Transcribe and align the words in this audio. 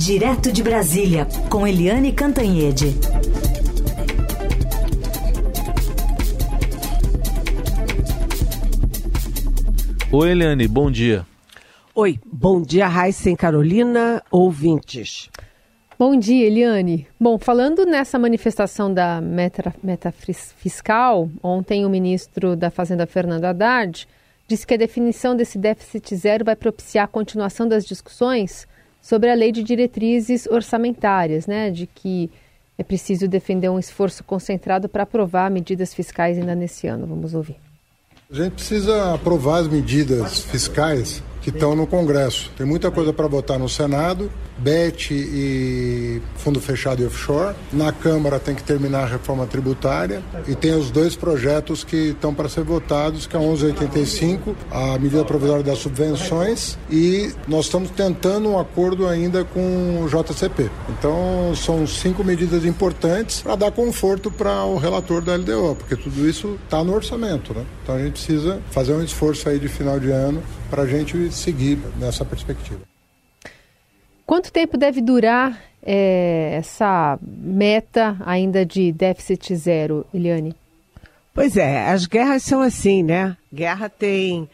Direto 0.00 0.50
de 0.50 0.62
Brasília, 0.62 1.26
com 1.50 1.66
Eliane 1.66 2.10
Cantanhede. 2.10 2.86
Oi, 10.10 10.30
Eliane, 10.30 10.66
bom 10.66 10.90
dia. 10.90 11.26
Oi, 11.94 12.18
bom 12.24 12.62
dia, 12.62 12.88
Raíssa 12.88 13.36
Carolina, 13.36 14.22
ouvintes. 14.30 15.28
Bom 15.98 16.18
dia, 16.18 16.46
Eliane. 16.46 17.06
Bom, 17.20 17.38
falando 17.38 17.84
nessa 17.84 18.18
manifestação 18.18 18.92
da 18.92 19.20
meta, 19.20 19.74
meta 19.82 20.10
fiscal, 20.10 21.28
ontem 21.42 21.84
o 21.84 21.90
ministro 21.90 22.56
da 22.56 22.70
Fazenda, 22.70 23.06
Fernando 23.06 23.44
Haddad, 23.44 24.08
disse 24.48 24.66
que 24.66 24.72
a 24.72 24.78
definição 24.78 25.36
desse 25.36 25.58
déficit 25.58 26.16
zero 26.16 26.42
vai 26.42 26.56
propiciar 26.56 27.04
a 27.04 27.08
continuação 27.08 27.68
das 27.68 27.84
discussões 27.84 28.66
sobre 29.00 29.30
a 29.30 29.34
lei 29.34 29.52
de 29.52 29.62
diretrizes 29.62 30.46
orçamentárias, 30.46 31.46
né, 31.46 31.70
de 31.70 31.86
que 31.86 32.30
é 32.76 32.82
preciso 32.82 33.28
defender 33.28 33.68
um 33.68 33.78
esforço 33.78 34.24
concentrado 34.24 34.88
para 34.88 35.02
aprovar 35.02 35.50
medidas 35.50 35.92
fiscais 35.92 36.38
ainda 36.38 36.54
nesse 36.54 36.86
ano. 36.86 37.06
Vamos 37.06 37.34
ouvir. 37.34 37.56
A 38.30 38.34
gente 38.34 38.52
precisa 38.52 39.14
aprovar 39.14 39.58
as 39.58 39.68
medidas 39.68 40.40
fiscais 40.44 41.22
que 41.40 41.50
estão 41.50 41.74
no 41.74 41.86
Congresso. 41.86 42.50
Tem 42.56 42.66
muita 42.66 42.90
coisa 42.90 43.12
para 43.12 43.26
votar 43.26 43.58
no 43.58 43.68
Senado, 43.68 44.30
BET 44.58 45.10
e 45.10 46.20
Fundo 46.36 46.60
Fechado 46.60 47.02
e 47.02 47.06
Offshore. 47.06 47.54
Na 47.72 47.92
Câmara 47.92 48.38
tem 48.38 48.54
que 48.54 48.62
terminar 48.62 49.04
a 49.04 49.06
reforma 49.06 49.46
tributária 49.46 50.22
e 50.46 50.54
tem 50.54 50.74
os 50.74 50.90
dois 50.90 51.16
projetos 51.16 51.82
que 51.82 52.10
estão 52.10 52.34
para 52.34 52.48
ser 52.48 52.62
votados, 52.62 53.26
que 53.26 53.36
é 53.36 53.38
a 53.38 53.42
1185, 53.42 54.54
a 54.70 54.98
medida 54.98 55.24
provisória 55.24 55.62
das 55.62 55.78
subvenções 55.78 56.76
e 56.90 57.32
nós 57.48 57.66
estamos 57.66 57.90
tentando 57.90 58.50
um 58.50 58.58
acordo 58.58 59.08
ainda 59.08 59.44
com 59.44 60.02
o 60.02 60.08
JCP. 60.08 60.70
Então 60.90 61.54
são 61.54 61.86
cinco 61.86 62.22
medidas 62.22 62.64
importantes 62.64 63.40
para 63.40 63.56
dar 63.56 63.70
conforto 63.70 64.30
para 64.30 64.64
o 64.64 64.76
relator 64.76 65.22
da 65.22 65.34
LDO, 65.36 65.76
porque 65.76 65.96
tudo 65.96 66.28
isso 66.28 66.58
está 66.64 66.84
no 66.84 66.94
orçamento, 66.94 67.54
né? 67.54 67.64
Então 67.82 67.94
a 67.94 67.98
gente 67.98 68.12
precisa 68.12 68.60
fazer 68.70 68.92
um 68.92 69.02
esforço 69.02 69.48
aí 69.48 69.58
de 69.58 69.68
final 69.68 69.98
de 69.98 70.10
ano 70.10 70.42
para 70.70 70.82
a 70.82 70.86
gente 70.86 71.32
seguir 71.32 71.78
nessa 71.98 72.24
perspectiva. 72.24 72.80
Quanto 74.24 74.52
tempo 74.52 74.78
deve 74.78 75.00
durar 75.00 75.60
é, 75.82 76.54
essa 76.54 77.18
meta 77.22 78.16
ainda 78.24 78.64
de 78.64 78.92
déficit 78.92 79.56
zero, 79.56 80.06
Eliane? 80.14 80.54
Pois 81.34 81.56
é, 81.56 81.90
as 81.90 82.06
guerras 82.06 82.42
são 82.44 82.60
assim, 82.60 83.02
né? 83.02 83.36
Guerra 83.52 83.88
tem 83.88 84.48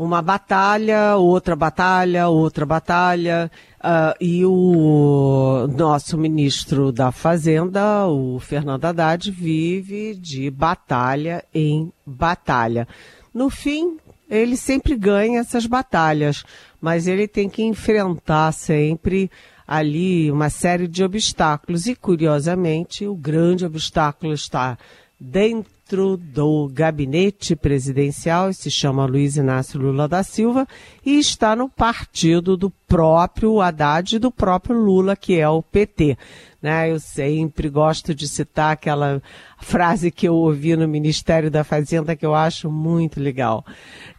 uma 0.00 0.22
batalha, 0.22 1.16
outra 1.16 1.54
batalha, 1.54 2.28
outra 2.28 2.64
batalha, 2.64 3.50
uh, 3.80 4.16
e 4.18 4.46
o 4.46 5.68
nosso 5.76 6.16
ministro 6.16 6.90
da 6.90 7.12
Fazenda, 7.12 8.06
o 8.06 8.40
Fernando 8.40 8.86
Haddad, 8.86 9.30
vive 9.30 10.14
de 10.14 10.50
batalha 10.50 11.44
em 11.54 11.92
batalha. 12.06 12.88
No 13.34 13.50
fim, 13.50 13.98
ele 14.30 14.56
sempre 14.56 14.96
ganha 14.96 15.40
essas 15.40 15.66
batalhas, 15.66 16.44
mas 16.80 17.08
ele 17.08 17.26
tem 17.26 17.48
que 17.48 17.62
enfrentar 17.62 18.52
sempre 18.52 19.30
ali 19.66 20.30
uma 20.30 20.48
série 20.48 20.86
de 20.86 21.02
obstáculos. 21.02 21.86
E, 21.86 21.96
curiosamente, 21.96 23.06
o 23.06 23.14
grande 23.14 23.64
obstáculo 23.64 24.32
está 24.32 24.78
dentro 25.18 25.79
do 25.96 26.70
gabinete 26.72 27.56
presidencial, 27.56 28.52
se 28.52 28.70
chama 28.70 29.06
Luiz 29.06 29.36
Inácio 29.36 29.80
Lula 29.80 30.06
da 30.06 30.22
Silva, 30.22 30.66
e 31.04 31.18
está 31.18 31.54
no 31.54 31.68
partido 31.68 32.56
do 32.56 32.70
próprio 32.88 33.60
Haddad 33.60 34.16
e 34.16 34.18
do 34.18 34.30
próprio 34.30 34.76
Lula, 34.76 35.16
que 35.16 35.38
é 35.38 35.48
o 35.48 35.62
PT. 35.62 36.16
Né? 36.62 36.90
Eu 36.90 37.00
sempre 37.00 37.68
gosto 37.68 38.14
de 38.14 38.28
citar 38.28 38.72
aquela 38.72 39.22
frase 39.58 40.10
que 40.10 40.28
eu 40.28 40.34
ouvi 40.34 40.76
no 40.76 40.86
Ministério 40.86 41.50
da 41.50 41.64
Fazenda 41.64 42.14
que 42.14 42.24
eu 42.24 42.34
acho 42.34 42.70
muito 42.70 43.20
legal, 43.20 43.64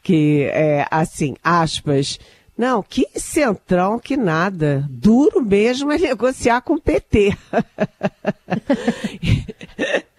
que 0.03 0.49
é 0.51 0.85
assim, 0.91 1.35
aspas, 1.43 2.19
não, 2.57 2.83
que 2.83 3.07
centrão, 3.15 3.97
que 3.97 4.15
nada. 4.15 4.87
Duro 4.89 5.41
mesmo 5.41 5.91
é 5.91 5.97
negociar 5.97 6.61
com 6.61 6.75
o 6.75 6.81
PT. 6.81 7.35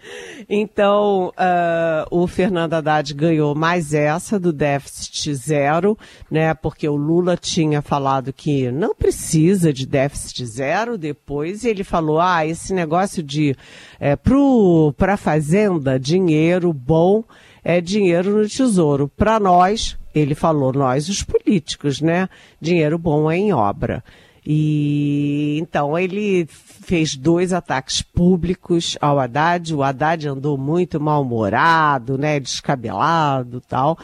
Então, 0.49 1.29
uh, 1.29 2.05
o 2.11 2.27
Fernando 2.27 2.73
Haddad 2.73 3.13
ganhou 3.13 3.55
mais 3.55 3.93
essa 3.93 4.39
do 4.39 4.51
déficit 4.51 5.33
zero, 5.35 5.97
né? 6.29 6.53
Porque 6.53 6.87
o 6.87 6.95
Lula 6.95 7.37
tinha 7.37 7.81
falado 7.81 8.33
que 8.33 8.71
não 8.71 8.93
precisa 8.93 9.71
de 9.71 9.85
déficit 9.85 10.45
zero. 10.45 10.97
Depois 10.97 11.63
ele 11.63 11.83
falou: 11.83 12.19
ah, 12.19 12.45
esse 12.45 12.73
negócio 12.73 13.23
de 13.23 13.55
é, 13.99 14.15
para 14.97 15.13
a 15.13 15.17
fazenda, 15.17 15.99
dinheiro 15.99 16.73
bom 16.73 17.23
é 17.63 17.79
dinheiro 17.79 18.37
no 18.37 18.47
tesouro. 18.47 19.07
Para 19.07 19.39
nós, 19.39 19.97
ele 20.13 20.35
falou, 20.35 20.73
nós 20.73 21.07
os 21.09 21.23
políticos, 21.23 22.01
né? 22.01 22.27
Dinheiro 22.59 22.97
bom 22.97 23.31
é 23.31 23.37
em 23.37 23.53
obra. 23.53 24.03
E 24.45 25.57
então 25.61 25.97
ele 25.97 26.45
fez 26.49 27.15
dois 27.15 27.53
ataques 27.53 28.01
públicos 28.01 28.97
ao 28.99 29.19
Haddad. 29.19 29.73
O 29.73 29.81
Haddad 29.81 30.27
andou 30.27 30.57
muito 30.57 30.99
mal-humorado, 30.99 32.17
né, 32.17 32.39
descabelado, 32.39 33.61
tal, 33.61 33.97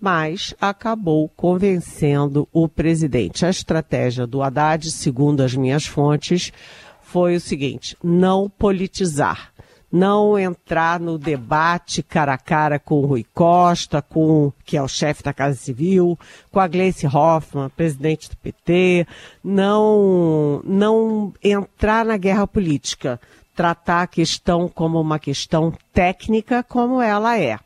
mas 0.00 0.54
acabou 0.60 1.28
convencendo 1.28 2.48
o 2.52 2.68
presidente. 2.68 3.44
A 3.44 3.50
estratégia 3.50 4.26
do 4.26 4.42
Haddad, 4.42 4.90
segundo 4.90 5.42
as 5.42 5.54
minhas 5.54 5.86
fontes, 5.86 6.52
foi 7.00 7.36
o 7.36 7.40
seguinte: 7.40 7.96
não 8.02 8.48
politizar 8.48 9.51
não 9.92 10.38
entrar 10.38 10.98
no 10.98 11.18
debate 11.18 12.02
cara 12.02 12.32
a 12.32 12.38
cara 12.38 12.78
com 12.78 13.02
o 13.02 13.06
Rui 13.06 13.26
Costa, 13.34 14.00
com 14.00 14.50
que 14.64 14.76
é 14.76 14.82
o 14.82 14.88
chefe 14.88 15.22
da 15.22 15.34
Casa 15.34 15.54
Civil, 15.54 16.18
com 16.50 16.58
a 16.58 16.66
Gleice 16.66 17.06
Hoffmann, 17.06 17.68
presidente 17.68 18.30
do 18.30 18.36
PT, 18.38 19.06
não 19.44 20.62
não 20.64 21.34
entrar 21.44 22.06
na 22.06 22.16
guerra 22.16 22.46
política, 22.46 23.20
tratar 23.54 24.02
a 24.02 24.06
questão 24.06 24.66
como 24.66 24.98
uma 24.98 25.18
questão 25.18 25.72
técnica 25.92 26.62
como 26.62 27.02
ela 27.02 27.38
é. 27.38 27.58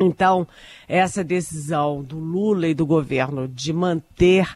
Então, 0.00 0.46
essa 0.88 1.22
decisão 1.22 2.02
do 2.02 2.18
Lula 2.18 2.66
e 2.66 2.74
do 2.74 2.84
governo 2.84 3.46
de 3.46 3.72
manter 3.72 4.48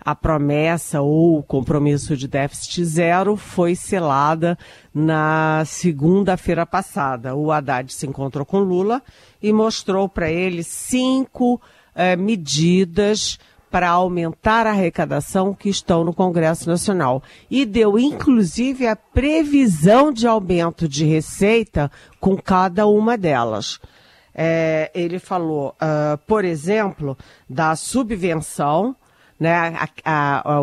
a 0.00 0.14
promessa 0.14 1.00
ou 1.00 1.38
o 1.38 1.42
compromisso 1.42 2.16
de 2.16 2.28
déficit 2.28 2.84
zero 2.84 3.36
foi 3.36 3.74
selada 3.74 4.56
na 4.94 5.64
segunda-feira 5.66 6.64
passada. 6.66 7.34
O 7.34 7.50
Haddad 7.50 7.92
se 7.92 8.06
encontrou 8.06 8.44
com 8.44 8.60
Lula 8.60 9.02
e 9.42 9.52
mostrou 9.52 10.08
para 10.08 10.30
ele 10.30 10.62
cinco 10.62 11.60
eh, 11.94 12.16
medidas 12.16 13.38
para 13.70 13.90
aumentar 13.90 14.68
a 14.68 14.70
arrecadação 14.70 15.52
que 15.52 15.68
estão 15.68 16.04
no 16.04 16.14
Congresso 16.14 16.68
Nacional. 16.68 17.20
E 17.50 17.64
deu, 17.64 17.98
inclusive, 17.98 18.86
a 18.86 18.94
previsão 18.94 20.12
de 20.12 20.28
aumento 20.28 20.86
de 20.86 21.04
receita 21.04 21.90
com 22.20 22.36
cada 22.36 22.86
uma 22.86 23.18
delas. 23.18 23.80
É, 24.34 24.90
ele 24.94 25.18
falou, 25.18 25.76
uh, 25.80 26.18
por 26.26 26.44
exemplo, 26.44 27.16
da 27.48 27.76
subvenção 27.76 28.96
né, 29.38 29.54
a, 29.54 29.88
a, 30.04 30.58
a, 30.58 30.60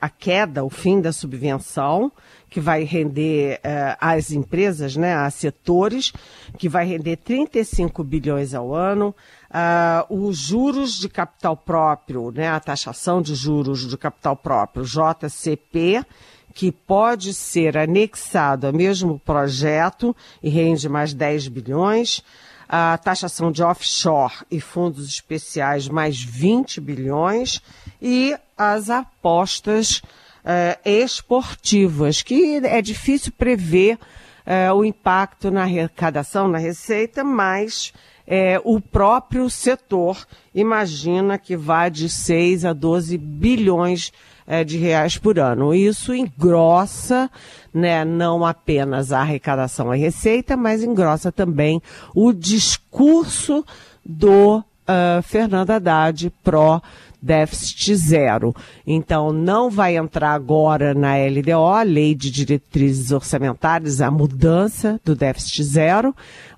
a, 0.00 0.08
queda, 0.08 0.64
o 0.64 0.70
fim 0.70 1.00
da 1.00 1.12
subvenção, 1.12 2.10
que 2.48 2.60
vai 2.60 2.84
render 2.84 3.58
uh, 3.58 3.96
às 4.00 4.30
empresas, 4.30 4.96
né, 4.96 5.14
a 5.14 5.28
setores, 5.30 6.12
que 6.58 6.68
vai 6.68 6.86
render 6.86 7.16
35 7.16 8.02
bilhões 8.02 8.54
ao 8.54 8.74
ano, 8.74 9.14
uh, 9.50 10.14
os 10.14 10.38
juros 10.38 10.98
de 10.98 11.08
capital 11.08 11.56
próprio, 11.56 12.30
né, 12.30 12.48
a 12.48 12.60
taxação 12.60 13.20
de 13.20 13.34
juros 13.34 13.86
de 13.86 13.96
capital 13.98 14.36
próprio, 14.36 14.84
JCP, 14.84 16.04
que 16.54 16.72
pode 16.72 17.34
ser 17.34 17.76
anexado 17.76 18.66
ao 18.66 18.72
mesmo 18.72 19.18
projeto 19.18 20.16
e 20.42 20.48
rende 20.48 20.88
mais 20.88 21.12
10 21.12 21.48
bilhões, 21.48 22.22
a 22.68 22.98
taxação 22.98 23.52
de 23.52 23.62
offshore 23.62 24.44
e 24.50 24.60
fundos 24.60 25.06
especiais 25.08 25.88
mais 25.88 26.20
20 26.20 26.80
bilhões. 26.80 27.60
E 28.00 28.36
as 28.56 28.90
apostas 28.90 29.98
uh, 29.98 30.78
esportivas, 30.84 32.22
que 32.22 32.56
é 32.64 32.80
difícil 32.82 33.32
prever 33.32 33.96
uh, 33.96 34.74
o 34.74 34.84
impacto 34.84 35.50
na 35.50 35.62
arrecadação, 35.62 36.48
na 36.48 36.58
receita, 36.58 37.22
mas 37.22 37.92
é, 38.26 38.60
o 38.64 38.80
próprio 38.80 39.48
setor 39.48 40.26
imagina 40.52 41.38
que 41.38 41.56
vai 41.56 41.90
de 41.90 42.08
6 42.08 42.64
a 42.64 42.72
12 42.72 43.16
bilhões 43.16 44.12
é, 44.46 44.62
de 44.62 44.78
reais 44.78 45.18
por 45.18 45.38
ano. 45.38 45.74
Isso 45.74 46.14
engrossa, 46.14 47.30
né, 47.74 48.04
não 48.04 48.44
apenas 48.44 49.12
a 49.12 49.20
arrecadação 49.20 49.94
e 49.94 49.98
receita, 49.98 50.56
mas 50.56 50.82
engrossa 50.82 51.32
também 51.32 51.82
o 52.14 52.32
discurso 52.32 53.64
do 54.04 54.58
uh, 54.58 55.22
Fernando 55.22 55.70
Haddad 55.70 56.32
pró 56.44 56.80
déficit 57.26 57.96
zero. 57.96 58.54
Então, 58.86 59.32
não 59.32 59.68
vai 59.68 59.96
entrar 59.96 60.32
agora 60.32 60.94
na 60.94 61.16
LDO, 61.16 61.82
Lei 61.84 62.14
de 62.14 62.30
Diretrizes 62.30 63.10
Orçamentárias, 63.10 64.00
a 64.00 64.10
mudança 64.10 65.00
do 65.04 65.16
déficit 65.16 65.64
zero, 65.64 66.14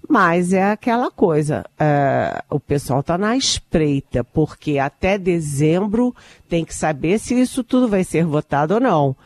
mas 0.07 0.53
é 0.53 0.71
aquela 0.71 1.11
coisa, 1.11 1.65
é, 1.79 2.43
o 2.51 2.61
pessoal 2.61 3.01
está 3.01 3.17
na 3.17 3.37
espreita, 3.37 4.23
porque 4.23 4.79
até 4.79 5.19
dezembro 5.19 6.15
tem 6.49 6.65
que 6.65 6.75
saber 6.75 7.19
se 7.19 7.35
isso 7.35 7.65
tudo 7.65 7.89
vai 7.89 8.05
ser 8.05 8.25
votado 8.25 8.75
ou 8.75 8.81
não. 8.81 9.17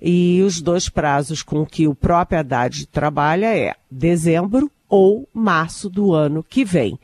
E 0.00 0.42
os 0.42 0.60
dois 0.60 0.88
prazos 0.88 1.42
com 1.42 1.66
que 1.66 1.88
o 1.88 1.94
próprio 1.94 2.38
Haddad 2.38 2.86
trabalha 2.86 3.56
é 3.56 3.74
dezembro 3.90 4.70
ou 4.88 5.28
março 5.34 5.90
do 5.90 6.14
ano 6.14 6.42
que 6.42 6.64
vem. 6.64 6.98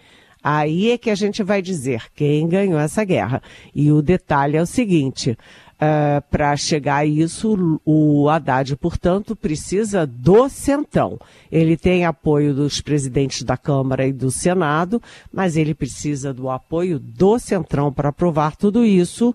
Aí 0.45 0.91
é 0.91 0.99
que 0.99 1.09
a 1.09 1.15
gente 1.15 1.43
vai 1.43 1.63
dizer 1.63 2.03
quem 2.15 2.47
ganhou 2.47 2.79
essa 2.79 3.03
guerra. 3.03 3.43
E 3.75 3.91
o 3.91 4.03
detalhe 4.03 4.59
é 4.59 4.63
o 4.63 4.67
seguinte: 4.67 5.39
Uh, 5.75 6.23
para 6.31 6.57
chegar 6.57 6.99
a 6.99 7.05
isso, 7.05 7.81
o 7.85 8.29
Haddad, 8.29 8.77
portanto, 8.77 9.35
precisa 9.35 10.07
do 10.07 10.49
Centrão. 10.49 11.19
Ele 11.51 11.77
tem 11.77 12.05
apoio 12.05 12.55
dos 12.55 12.81
presidentes 12.81 13.43
da 13.43 13.57
Câmara 13.57 14.07
e 14.07 14.13
do 14.13 14.31
Senado, 14.31 15.03
mas 15.33 15.57
ele 15.57 15.75
precisa 15.75 16.33
do 16.33 16.49
apoio 16.49 17.01
do 17.01 17.41
Centrão 17.41 17.93
para 17.93 18.11
aprovar 18.11 18.55
tudo 18.55 18.85
isso. 18.85 19.35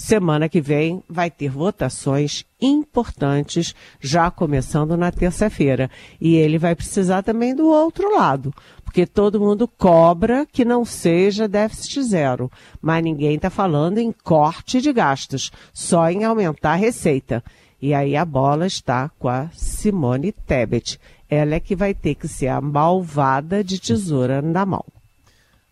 Semana 0.00 0.48
que 0.48 0.62
vem 0.62 1.04
vai 1.06 1.30
ter 1.30 1.50
votações 1.50 2.46
importantes, 2.58 3.74
já 4.00 4.30
começando 4.30 4.96
na 4.96 5.12
terça-feira. 5.12 5.90
E 6.18 6.36
ele 6.36 6.56
vai 6.56 6.74
precisar 6.74 7.22
também 7.22 7.54
do 7.54 7.68
outro 7.68 8.16
lado, 8.16 8.52
porque 8.82 9.06
todo 9.06 9.38
mundo 9.38 9.68
cobra 9.68 10.46
que 10.50 10.64
não 10.64 10.86
seja 10.86 11.46
déficit 11.46 12.02
zero, 12.02 12.50
mas 12.80 13.04
ninguém 13.04 13.34
está 13.34 13.50
falando 13.50 13.98
em 13.98 14.10
corte 14.10 14.80
de 14.80 14.90
gastos, 14.90 15.52
só 15.70 16.10
em 16.10 16.24
aumentar 16.24 16.72
a 16.72 16.76
receita. 16.76 17.44
E 17.80 17.92
aí 17.92 18.16
a 18.16 18.24
bola 18.24 18.66
está 18.66 19.10
com 19.18 19.28
a 19.28 19.50
Simone 19.52 20.32
Tebet. 20.32 20.98
Ela 21.28 21.56
é 21.56 21.60
que 21.60 21.76
vai 21.76 21.92
ter 21.92 22.14
que 22.14 22.26
ser 22.26 22.48
a 22.48 22.58
malvada 22.58 23.62
de 23.62 23.78
tesoura 23.78 24.40
na 24.40 24.64
mão. 24.64 24.84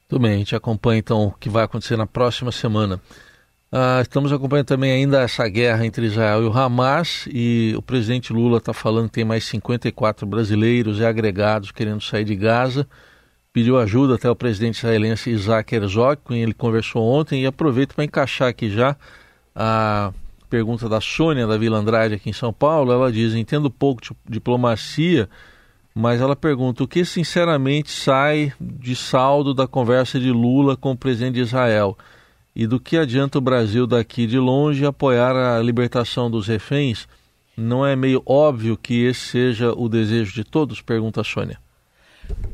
Tudo 0.07 0.21
bem, 0.21 0.35
a 0.35 0.39
gente 0.39 0.55
acompanha 0.55 0.99
então 0.99 1.29
o 1.29 1.33
que 1.33 1.49
vai 1.49 1.65
acontecer 1.65 1.97
na 1.97 2.07
próxima 2.07 2.53
semana. 2.53 3.01
Ah, 3.71 4.01
estamos 4.01 4.33
acompanhando 4.33 4.67
também 4.67 4.91
ainda 4.91 5.21
essa 5.21 5.47
guerra 5.47 5.85
entre 5.85 6.07
Israel 6.07 6.43
e 6.43 6.47
o 6.47 6.53
Hamas 6.59 7.29
e 7.31 7.75
o 7.77 7.83
presidente 7.83 8.33
Lula 8.33 8.57
está 8.57 8.73
falando 8.73 9.09
que 9.09 9.13
tem 9.13 9.27
mais 9.27 9.45
54 9.45 10.27
brasileiros 10.27 11.01
e 11.01 11.05
agregados 11.05 11.71
querendo 11.71 12.01
sair 12.01 12.25
de 12.25 12.35
Gaza. 12.35 12.89
Pediu 13.53 13.79
ajuda 13.79 14.15
até 14.15 14.31
o 14.31 14.35
presidente 14.35 14.79
israelense 14.79 15.29
Isaac 15.29 15.75
Herzog, 15.75 16.17
com 16.25 16.33
quem 16.33 16.43
ele 16.43 16.55
conversou 16.55 17.03
ontem, 17.05 17.43
e 17.43 17.47
aproveito 17.47 17.95
para 17.95 18.05
encaixar 18.05 18.49
aqui 18.49 18.71
já 18.71 18.97
a 19.55 20.15
pergunta 20.49 20.89
da 20.89 21.01
Sônia 21.01 21.47
da 21.47 21.59
Vila 21.59 21.77
Andrade 21.77 22.15
aqui 22.15 22.31
em 22.31 22.33
São 22.33 22.55
Paulo. 22.55 22.91
Ela 22.91 23.13
diz: 23.13 23.35
entendo 23.35 23.71
pouco 23.71 24.01
de 24.01 24.17
diplomacia, 24.27 25.29
mas 25.95 26.23
ela 26.23 26.35
pergunta 26.35 26.85
o 26.85 26.89
que 26.89 27.05
sinceramente 27.05 27.91
sai 27.91 28.51
de 28.59 28.97
saldo 28.97 29.53
da 29.53 29.67
conversa 29.67 30.19
de 30.19 30.31
Lula 30.31 30.75
com 30.75 30.93
o 30.93 30.97
presidente 30.97 31.35
de 31.35 31.43
Israel 31.43 31.99
e 32.59 32.67
do 32.67 32.81
que 32.81 32.99
adianta 32.99 33.39
o 33.39 33.41
Brasil 33.41 33.87
daqui 33.87 34.27
de 34.27 34.37
longe 34.37 34.85
apoiar 34.85 35.37
a 35.37 35.63
libertação 35.63 36.29
dos 36.29 36.49
reféns? 36.49 37.07
Não 37.57 37.87
é 37.87 37.95
meio 37.95 38.21
óbvio 38.27 38.77
que 38.77 39.05
esse 39.05 39.21
seja 39.21 39.73
o 39.73 39.89
desejo 39.89 40.35
de 40.35 40.43
todos? 40.43 40.83
Pergunta 40.83 41.21
a 41.21 41.25
Sônia. 41.25 41.61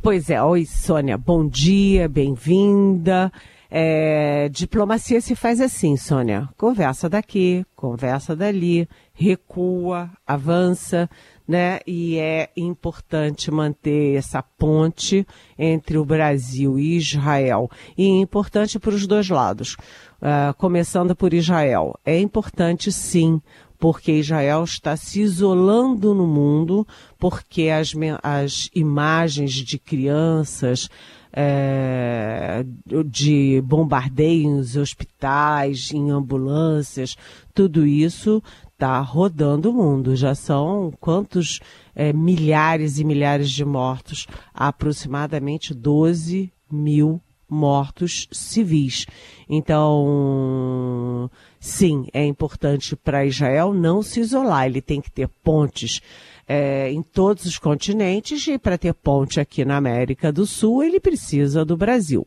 Pois 0.03 0.29
é, 0.29 0.43
oi 0.43 0.67
Sônia, 0.67 1.17
bom 1.17 1.49
dia, 1.49 2.07
bem-vinda. 2.07 3.33
É, 3.71 4.51
diplomacia 4.51 5.23
se 5.23 5.35
faz 5.35 5.59
assim, 5.59 5.97
Sônia. 5.97 6.51
Conversa 6.59 7.09
daqui, 7.09 7.65
conversa 7.75 8.37
dali, 8.37 8.87
recua, 9.15 10.11
avança, 10.27 11.09
né? 11.47 11.81
E 11.87 12.19
é 12.19 12.51
importante 12.57 13.51
manter 13.51 14.17
essa 14.17 14.43
ponte 14.43 15.27
entre 15.59 15.99
o 15.99 16.05
Brasil 16.05 16.79
e 16.79 16.97
Israel. 16.97 17.71
E 17.97 18.05
é 18.05 18.21
importante 18.21 18.79
para 18.79 18.95
os 18.95 19.07
dois 19.07 19.29
lados. 19.29 19.77
Uh, 20.23 20.55
começando 20.57 21.15
por 21.15 21.35
Israel. 21.35 21.99
É 22.03 22.19
importante 22.19 22.91
sim, 22.91 23.43
porque 23.79 24.13
Israel 24.13 24.65
está 24.65 24.97
se 24.97 25.21
isolando 25.21 26.15
no 26.15 26.27
mundo, 26.27 26.87
porque 27.19 27.69
as, 27.69 27.93
as 28.23 28.71
imagens 28.75 29.53
de 29.53 29.79
crianças, 29.79 30.89
é, 31.31 32.65
de 33.05 33.61
bombardeios 33.63 34.77
hospitais, 34.77 35.93
em 35.93 36.11
ambulâncias, 36.11 37.17
tudo 37.53 37.85
isso 37.85 38.43
está 38.85 39.01
rodando 39.01 39.71
o 39.71 39.73
mundo. 39.73 40.15
Já 40.15 40.35
são 40.35 40.93
quantos 41.01 41.59
é, 41.95 42.13
milhares 42.13 42.99
e 42.99 43.05
milhares 43.05 43.51
de 43.51 43.65
mortos? 43.65 44.27
Aproximadamente 44.53 45.73
12 45.73 46.53
mil 46.71 47.19
mortos 47.49 48.29
civis. 48.31 49.07
Então, 49.49 51.31
sim, 51.65 52.07
é 52.13 52.23
importante 52.27 52.95
para 52.95 53.25
Israel 53.25 53.73
não 53.73 54.03
se 54.03 54.21
isolar, 54.21 54.67
ele 54.67 54.83
tem 54.83 55.01
que 55.01 55.11
ter 55.11 55.29
pontes 55.43 56.03
é, 56.47 56.91
em 56.93 57.03
todos 57.03 57.47
os 57.47 57.59
continentes 57.59 58.47
e 58.47 58.59
para 58.59 58.77
ter 58.77 58.93
ponte 58.93 59.41
aqui 59.41 59.65
na 59.65 59.77
América 59.77 60.31
do 60.31 60.45
Sul 60.45 60.83
ele 60.83 61.01
precisa 61.01 61.65
do 61.65 61.77
Brasil. 61.77 62.27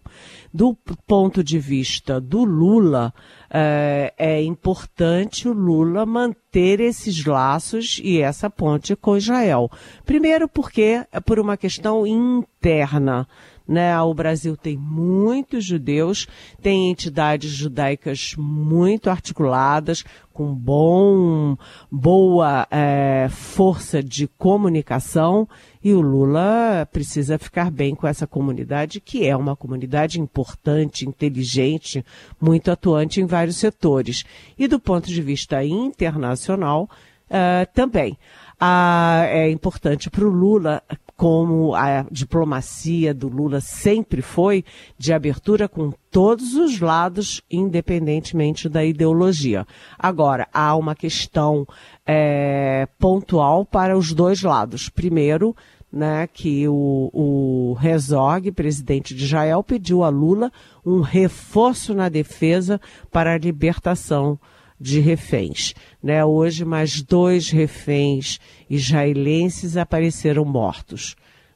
Do 0.51 0.75
ponto 1.05 1.43
de 1.43 1.59
vista 1.59 2.19
do 2.19 2.43
Lula, 2.43 3.13
é, 3.49 4.13
é 4.17 4.43
importante 4.43 5.47
o 5.47 5.53
Lula 5.53 6.05
manter 6.05 6.79
esses 6.79 7.23
laços 7.25 8.01
e 8.03 8.19
essa 8.19 8.49
ponte 8.49 8.95
com 8.95 9.17
Israel. 9.17 9.69
Primeiro 10.03 10.47
porque 10.47 11.05
é 11.11 11.19
por 11.19 11.39
uma 11.39 11.55
questão 11.55 12.07
interna. 12.07 13.27
Né? 13.67 13.99
O 14.01 14.13
Brasil 14.13 14.55
tem 14.55 14.77
muitos 14.77 15.65
judeus, 15.65 16.27
tem 16.61 16.89
entidades 16.89 17.51
judaicas 17.51 18.33
muito 18.37 19.09
articuladas, 19.09 20.05
com 20.31 20.53
bom, 20.53 21.57
boa 21.91 22.67
é, 22.69 23.27
força 23.29 24.01
de 24.01 24.27
comunicação, 24.27 25.49
e 25.83 25.93
o 25.93 25.99
Lula 25.99 26.87
precisa 26.91 27.37
ficar 27.37 27.71
bem 27.71 27.95
com 27.95 28.07
essa 28.07 28.27
comunidade, 28.27 29.01
que 29.01 29.25
é 29.25 29.35
uma 29.35 29.55
comunidade 29.55 30.19
importante, 30.19 31.07
inteligente, 31.07 32.05
muito 32.39 32.71
atuante 32.71 33.19
em 33.19 33.25
vários 33.25 33.57
setores. 33.57 34.23
E 34.57 34.67
do 34.67 34.79
ponto 34.79 35.07
de 35.07 35.21
vista 35.21 35.63
internacional, 35.63 36.89
uh, 37.27 37.67
também. 37.73 38.17
Ah, 38.59 39.23
é 39.27 39.49
importante 39.51 40.09
para 40.09 40.25
o 40.25 40.29
Lula 40.29 40.81
como 41.15 41.73
a 41.73 42.05
diplomacia 42.11 43.11
do 43.11 43.27
Lula 43.27 43.59
sempre 43.59 44.21
foi, 44.21 44.63
de 44.99 45.11
abertura 45.11 45.67
com 45.67 45.91
todos 46.11 46.53
os 46.53 46.79
lados, 46.79 47.41
independentemente 47.49 48.69
da 48.69 48.85
ideologia. 48.85 49.65
Agora, 49.97 50.47
há 50.53 50.75
uma 50.75 50.93
questão 50.93 51.67
é, 52.05 52.87
pontual 52.99 53.65
para 53.65 53.97
os 53.97 54.13
dois 54.13 54.43
lados. 54.43 54.89
Primeiro, 54.89 55.55
né, 55.91 56.27
que 56.31 56.67
o, 56.67 57.09
o 57.13 58.51
presidente 58.53 59.15
de 59.15 59.23
Israel, 59.23 59.63
pediu 59.63 60.03
a 60.03 60.09
Lula 60.09 60.51
um 60.85 61.01
reforço 61.01 61.95
na 61.95 62.09
defesa 62.09 62.79
para 63.11 63.33
a 63.33 63.37
libertação 63.37 64.39
de 64.79 64.99
reféns. 64.99 65.73
Né? 66.01 66.23
Hoje, 66.23 66.63
mais 66.63 67.01
dois 67.01 67.49
reféns 67.49 68.39
israelenses 68.69 69.77
apareceram 69.77 70.45
mortos. 70.45 71.15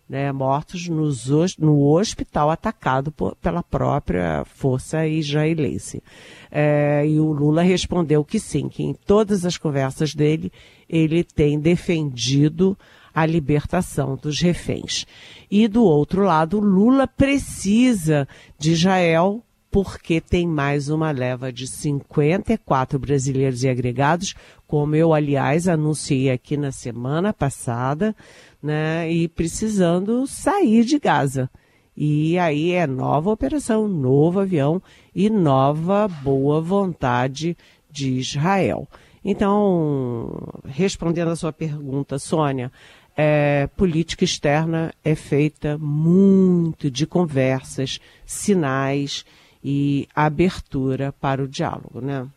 Né? 0.10 0.32
Mortos 0.32 0.90
nos, 0.90 1.28
no 1.58 1.88
hospital 1.88 2.50
atacado 2.50 3.12
por, 3.12 3.36
pela 3.36 3.64
própria 3.64 4.44
força 4.46 5.08
israelense. 5.08 6.04
É, 6.52 7.06
e 7.08 7.20
o 7.20 7.32
Lula 7.32 7.62
respondeu 7.62 8.26
que 8.26 8.40
sim, 8.40 8.68
que 8.68 8.84
em 8.84 8.94
todas 8.94 9.46
as 9.46 9.58
conversas 9.58 10.14
dele, 10.14 10.52
ele 10.90 11.24
tem 11.24 11.60
defendido 11.60 12.78
a 13.14 13.26
libertação 13.26 14.16
dos 14.16 14.40
reféns. 14.40 15.06
E 15.50 15.68
do 15.68 15.84
outro 15.84 16.24
lado, 16.24 16.60
Lula 16.60 17.08
precisa 17.08 18.28
de 18.58 18.72
Israel 18.72 19.44
porque 19.72 20.20
tem 20.20 20.46
mais 20.46 20.90
uma 20.90 21.12
leva 21.12 21.52
de 21.52 21.66
54 21.66 23.00
brasileiros 23.00 23.64
e 23.64 23.70
agregados, 23.70 24.36
como 24.68 24.96
eu, 24.96 25.14
aliás, 25.14 25.68
anunciei 25.68 26.30
aqui 26.30 26.58
na 26.58 26.72
semana 26.72 27.32
passada, 27.32 28.14
né, 28.62 29.10
e 29.10 29.30
precisando 29.30 30.28
sair 30.28 30.84
de 30.84 31.00
Gaza. 31.00 31.50
E 31.96 32.38
aí 32.38 32.72
é 32.72 32.86
nova 32.86 33.32
operação, 33.32 33.88
novo 33.88 34.42
avião 34.42 34.82
e 35.16 35.30
nova 35.30 36.08
boa 36.08 36.60
vontade 36.60 37.58
de 37.90 38.12
Israel. 38.12 38.88
Então, 39.24 40.50
respondendo 40.66 41.30
a 41.30 41.36
sua 41.36 41.54
pergunta, 41.54 42.18
Sônia, 42.18 42.72
é, 43.16 43.68
política 43.78 44.24
externa 44.24 44.94
é 45.04 45.16
feita 45.16 45.78
muito 45.78 46.90
de 46.90 47.06
conversas, 47.06 48.00
sinais 48.26 49.26
e 49.64 50.08
abertura 50.16 51.14
para 51.20 51.44
o 51.44 51.48
diálogo, 51.48 52.02
né? 52.02 52.28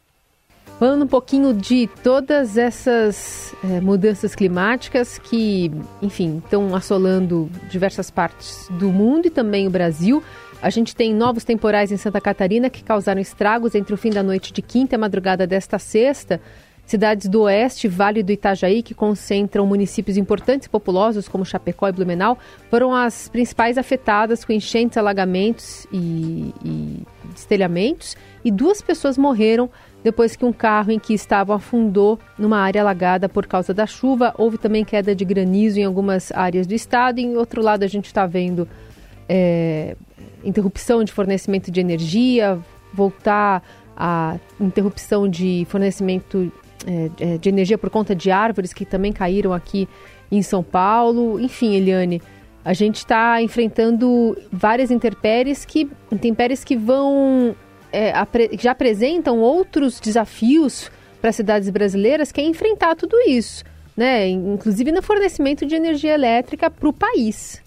Falando 0.79 1.05
um 1.05 1.09
pouquinho 1.09 1.55
de 1.55 1.89
todas 2.03 2.57
essas 2.59 3.55
é, 3.63 3.81
mudanças 3.81 4.35
climáticas 4.35 5.19
que, 5.19 5.71
enfim, 6.03 6.43
estão 6.45 6.75
assolando 6.75 7.49
diversas 7.71 8.11
partes 8.11 8.69
do 8.71 8.91
mundo 8.91 9.27
e 9.27 9.31
também 9.31 9.69
o 9.69 9.71
Brasil. 9.71 10.23
A 10.61 10.71
gente 10.71 10.97
tem 10.97 11.15
novos 11.15 11.45
temporais 11.45 11.93
em 11.93 11.97
Santa 11.97 12.21
Catarina 12.21 12.69
que 12.69 12.83
causaram 12.83 13.21
estragos 13.21 13.75
entre 13.75 13.95
o 13.95 13.97
fim 13.97 14.11
da 14.11 14.23
noite 14.23 14.53
de 14.53 14.63
quinta 14.63 14.95
e 14.95 14.97
a 14.97 14.99
madrugada 14.99 15.47
desta 15.47 15.79
sexta. 15.79 16.41
Cidades 16.87 17.29
do 17.29 17.43
Oeste, 17.43 17.89
Vale 17.89 18.23
do 18.23 18.33
Itajaí, 18.33 18.83
que 18.83 18.95
concentram 18.95 19.67
municípios 19.67 20.17
importantes 20.17 20.67
e 20.67 20.71
populosos 20.71 21.29
como 21.29 21.45
Chapecó 21.45 21.89
e 21.89 21.93
Blumenau, 21.93 22.37
foram 22.69 22.95
as 22.95 23.29
principais 23.29 23.79
afetadas 23.79 24.45
com 24.45 24.53
enchentes, 24.53 24.99
alagamentos 24.99 25.87
e, 25.93 26.53
e 26.63 27.03
destelhamentos. 27.35 28.17
E 28.45 28.51
duas 28.51 28.81
pessoas 28.81 29.19
morreram 29.19 29.69
depois 30.03 30.37
que 30.37 30.45
um 30.45 30.53
carro 30.53 30.93
em 30.93 30.99
que 30.99 31.15
estavam 31.15 31.57
afundou 31.57 32.19
numa 32.39 32.59
área 32.59 32.81
alagada 32.81 33.29
por 33.29 33.47
causa 33.47 33.75
da 33.75 33.87
chuva. 33.87 34.35
Houve 34.39 34.59
também 34.59 34.85
queda 34.85 35.15
de 35.15 35.25
granizo 35.25 35.79
em 35.79 35.85
algumas 35.85 36.33
áreas 36.33 36.67
do 36.67 36.75
estado. 36.75 37.19
E, 37.19 37.25
em 37.25 37.37
outro 37.37 37.63
lado, 37.63 37.83
a 37.83 37.87
gente 37.87 38.07
está 38.07 38.27
vendo 38.27 38.69
é, 39.29 39.97
interrupção 40.45 41.03
de 41.03 41.13
fornecimento 41.13 41.71
de 41.71 41.81
energia, 41.81 42.59
voltar 42.93 43.63
a 43.97 44.39
interrupção 44.61 45.29
de 45.29 45.67
fornecimento 45.69 46.53
é, 46.87 47.11
é, 47.19 47.39
de 47.39 47.49
energia 47.49 47.79
por 47.79 47.89
conta 47.89 48.15
de 48.15 48.31
árvores 48.31 48.73
que 48.73 48.85
também 48.85 49.13
caíram 49.13 49.53
aqui 49.53 49.89
em 50.31 50.43
São 50.43 50.63
Paulo. 50.63 51.41
Enfim, 51.41 51.75
Eliane, 51.75 52.21
a 52.65 52.73
gente 52.73 52.97
está 52.97 53.43
enfrentando 53.43 54.37
várias 54.51 54.91
intempéries 54.91 55.65
que, 55.65 55.91
intempéries 56.11 56.65
que 56.65 56.77
vão 56.77 57.55
é, 57.93 58.13
já 58.59 58.73
apresentam 58.73 59.41
outros 59.41 60.01
desafios 60.01 60.91
para 61.21 61.31
as 61.31 61.37
cidades 61.37 61.71
brasileiras, 61.71 62.33
que 62.33 62.41
é 62.41 62.45
enfrentar 62.45 62.95
tudo 62.97 63.17
isso, 63.27 63.65
né? 63.97 64.29
Inclusive 64.29 64.91
no 64.93 65.03
fornecimento 65.03 65.65
de 65.65 65.75
energia 65.75 66.15
elétrica 66.15 66.71
para 66.71 66.89
o 66.89 66.93
país. 66.93 67.63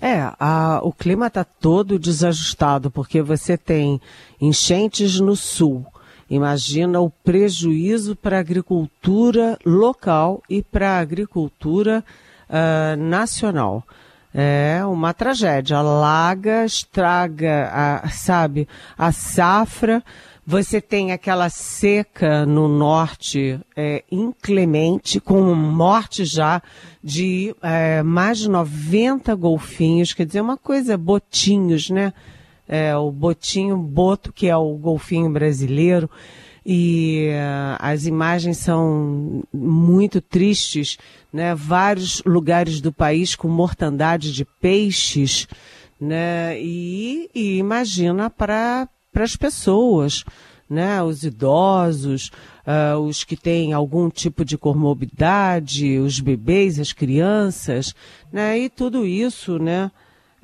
É, 0.00 0.30
a, 0.38 0.80
o 0.82 0.92
clima 0.92 1.28
está 1.28 1.44
todo 1.44 1.98
desajustado, 1.98 2.90
porque 2.90 3.22
você 3.22 3.56
tem 3.56 4.00
enchentes 4.40 5.18
no 5.18 5.34
sul, 5.34 5.86
Imagina 6.28 7.00
o 7.00 7.10
prejuízo 7.10 8.16
para 8.16 8.38
a 8.38 8.40
agricultura 8.40 9.58
local 9.64 10.42
e 10.48 10.62
para 10.62 10.92
a 10.92 10.98
agricultura 10.98 12.02
uh, 12.48 12.96
nacional. 12.96 13.84
É 14.34 14.84
uma 14.84 15.14
tragédia. 15.14 15.76
Alaga, 15.76 16.64
estraga, 16.64 17.70
a, 17.72 18.08
sabe, 18.10 18.66
a 18.98 19.12
safra. 19.12 20.02
Você 20.46 20.80
tem 20.80 21.12
aquela 21.12 21.48
seca 21.48 22.44
no 22.44 22.68
norte 22.68 23.58
é, 23.74 24.04
inclemente, 24.12 25.18
com 25.20 25.54
morte 25.54 26.24
já 26.24 26.60
de 27.02 27.54
é, 27.62 28.02
mais 28.02 28.38
de 28.40 28.50
90 28.50 29.34
golfinhos, 29.36 30.12
quer 30.12 30.26
dizer, 30.26 30.42
uma 30.42 30.58
coisa, 30.58 30.98
botinhos, 30.98 31.88
né? 31.88 32.12
é, 32.68 32.96
o 32.96 33.10
botinho 33.10 33.76
boto, 33.76 34.32
que 34.32 34.48
é 34.48 34.56
o 34.56 34.74
golfinho 34.74 35.30
brasileiro, 35.30 36.10
e 36.64 37.28
uh, 37.30 37.76
as 37.78 38.06
imagens 38.06 38.58
são 38.58 39.42
muito 39.52 40.20
tristes, 40.20 40.96
né? 41.32 41.54
Vários 41.54 42.22
lugares 42.24 42.80
do 42.80 42.92
país 42.92 43.36
com 43.36 43.48
mortandade 43.48 44.32
de 44.32 44.44
peixes, 44.44 45.46
né? 46.00 46.58
E, 46.60 47.28
e 47.34 47.58
imagina 47.58 48.30
para 48.30 48.88
as 49.14 49.36
pessoas, 49.36 50.24
né? 50.68 51.02
Os 51.02 51.22
idosos, 51.22 52.30
uh, 52.66 52.98
os 52.98 53.24
que 53.24 53.36
têm 53.36 53.72
algum 53.72 54.08
tipo 54.08 54.44
de 54.44 54.56
comorbidade, 54.56 55.98
os 55.98 56.18
bebês, 56.20 56.80
as 56.80 56.92
crianças, 56.92 57.94
né? 58.32 58.58
E 58.58 58.70
tudo 58.70 59.06
isso, 59.06 59.58
né? 59.58 59.90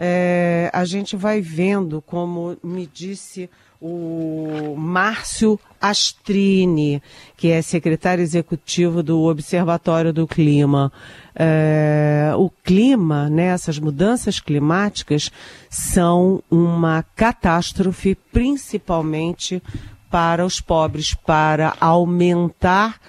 é, 0.03 0.71
a 0.73 0.83
gente 0.87 1.15
vai 1.15 1.43
vendo, 1.43 2.01
como 2.01 2.57
me 2.65 2.87
disse 2.87 3.51
o 3.81 4.75
Márcio 4.77 5.59
Astrini, 5.81 7.03
que 7.37 7.51
é 7.51 7.63
secretário 7.63 8.21
executivo 8.21 9.03
do 9.03 9.23
Observatório 9.23 10.13
do 10.13 10.27
Clima. 10.27 10.93
É, 11.35 12.33
o 12.37 12.51
clima, 12.51 13.31
né, 13.31 13.47
essas 13.47 13.79
mudanças 13.79 14.39
climáticas, 14.39 15.33
são 15.71 16.43
uma 16.51 17.03
catástrofe, 17.17 18.15
principalmente 18.31 19.63
para 20.11 20.45
os 20.45 20.61
pobres, 20.61 21.15
para 21.15 21.75
aumentar 21.81 23.01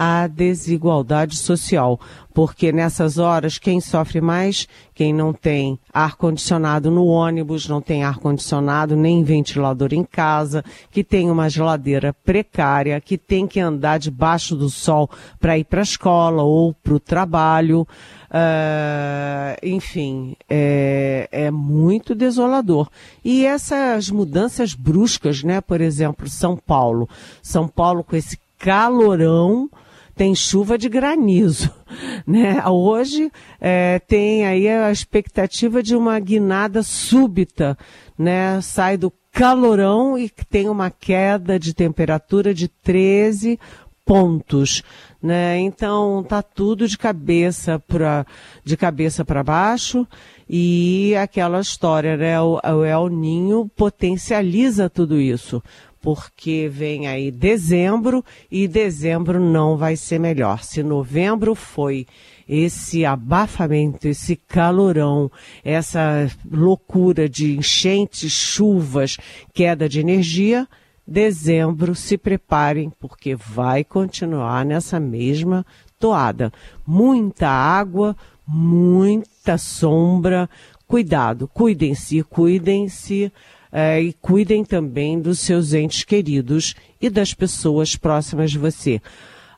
a 0.00 0.28
desigualdade 0.28 1.36
social, 1.36 1.98
porque 2.32 2.70
nessas 2.70 3.18
horas 3.18 3.58
quem 3.58 3.80
sofre 3.80 4.20
mais, 4.20 4.68
quem 4.94 5.12
não 5.12 5.32
tem 5.32 5.76
ar-condicionado 5.92 6.88
no 6.88 7.06
ônibus, 7.06 7.68
não 7.68 7.80
tem 7.80 8.04
ar-condicionado 8.04 8.94
nem 8.94 9.24
ventilador 9.24 9.92
em 9.92 10.04
casa, 10.04 10.64
que 10.88 11.02
tem 11.02 11.28
uma 11.32 11.50
geladeira 11.50 12.14
precária, 12.24 13.00
que 13.00 13.18
tem 13.18 13.44
que 13.44 13.58
andar 13.58 13.98
debaixo 13.98 14.54
do 14.54 14.70
sol 14.70 15.10
para 15.40 15.58
ir 15.58 15.64
para 15.64 15.80
a 15.80 15.82
escola 15.82 16.44
ou 16.44 16.72
para 16.72 16.94
o 16.94 17.00
trabalho. 17.00 17.84
Uh, 18.30 19.58
enfim, 19.66 20.36
é, 20.48 21.28
é, 21.32 21.50
muito 21.50 22.14
desolador. 22.14 22.88
E 23.24 23.44
essas 23.44 24.10
mudanças 24.10 24.74
bruscas, 24.74 25.42
né? 25.42 25.60
Por 25.60 25.80
exemplo, 25.80 26.28
São 26.28 26.56
Paulo. 26.56 27.08
São 27.42 27.66
Paulo 27.66 28.04
com 28.04 28.14
esse 28.14 28.38
calorão, 28.58 29.70
tem 30.18 30.34
chuva 30.34 30.76
de 30.76 30.88
granizo, 30.88 31.72
né? 32.26 32.60
Hoje 32.66 33.30
é, 33.60 34.00
tem 34.00 34.44
aí 34.44 34.68
a 34.68 34.90
expectativa 34.90 35.80
de 35.80 35.94
uma 35.94 36.18
guinada 36.18 36.82
súbita, 36.82 37.78
né? 38.18 38.60
Sai 38.60 38.96
do 38.96 39.12
calorão 39.30 40.18
e 40.18 40.28
tem 40.50 40.68
uma 40.68 40.90
queda 40.90 41.56
de 41.56 41.72
temperatura 41.72 42.52
de 42.52 42.66
13 42.66 43.60
pontos, 44.04 44.82
né? 45.22 45.60
Então 45.60 46.24
tá 46.28 46.42
tudo 46.42 46.88
de 46.88 46.98
cabeça 46.98 47.78
para 47.78 48.26
de 48.64 48.76
cabeça 48.76 49.24
para 49.24 49.44
baixo 49.44 50.04
e 50.50 51.14
aquela 51.14 51.60
história, 51.60 52.16
né? 52.16 52.40
O, 52.40 52.58
o 52.58 52.84
El 52.84 53.08
Ninho 53.08 53.70
potencializa 53.76 54.90
tudo 54.90 55.20
isso 55.20 55.62
porque 56.00 56.68
vem 56.70 57.06
aí 57.06 57.30
dezembro 57.30 58.24
e 58.50 58.68
dezembro 58.68 59.40
não 59.40 59.76
vai 59.76 59.96
ser 59.96 60.18
melhor. 60.18 60.62
Se 60.62 60.82
novembro 60.82 61.54
foi 61.54 62.06
esse 62.48 63.04
abafamento, 63.04 64.08
esse 64.08 64.36
calorão, 64.36 65.30
essa 65.64 66.30
loucura 66.50 67.28
de 67.28 67.56
enchentes, 67.56 68.32
chuvas, 68.32 69.18
queda 69.52 69.88
de 69.88 70.00
energia, 70.00 70.66
dezembro 71.06 71.94
se 71.94 72.16
preparem 72.16 72.90
porque 72.98 73.34
vai 73.34 73.84
continuar 73.84 74.64
nessa 74.64 74.98
mesma 74.98 75.64
toada. 75.98 76.52
Muita 76.86 77.48
água, 77.48 78.16
muita 78.46 79.58
sombra. 79.58 80.48
Cuidado, 80.86 81.46
cuidem-se, 81.48 82.22
cuidem-se 82.22 83.30
é, 83.72 84.00
e 84.00 84.12
cuidem 84.12 84.64
também 84.64 85.20
dos 85.20 85.38
seus 85.40 85.72
entes 85.72 86.04
queridos 86.04 86.74
e 87.00 87.10
das 87.10 87.34
pessoas 87.34 87.96
próximas 87.96 88.50
de 88.50 88.58
você. 88.58 89.00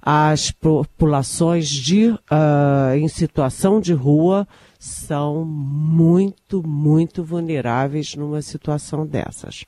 As 0.02 0.50
populações 0.50 1.68
de, 1.68 2.08
uh, 2.08 2.94
em 2.96 3.06
situação 3.06 3.80
de 3.80 3.92
rua 3.92 4.48
são 4.78 5.44
muito, 5.44 6.66
muito 6.66 7.22
vulneráveis 7.22 8.14
numa 8.14 8.40
situação 8.40 9.06
dessas. 9.06 9.64